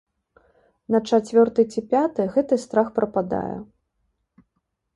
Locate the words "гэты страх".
2.37-2.87